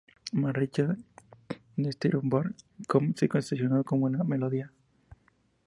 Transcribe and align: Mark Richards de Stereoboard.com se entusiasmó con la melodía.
Mark 0.31 0.57
Richards 0.57 0.99
de 1.75 1.91
Stereoboard.com 1.91 3.13
se 3.15 3.25
entusiasmó 3.25 3.83
con 3.83 4.11
la 4.11 4.23
melodía. 4.23 4.71